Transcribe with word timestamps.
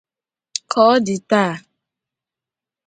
Ka 0.71 0.79
Ọ 0.91 0.93
Dị 1.05 1.15
Taa 1.29 1.53